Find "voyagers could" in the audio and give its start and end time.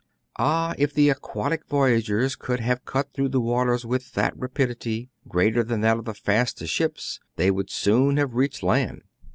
1.67-2.59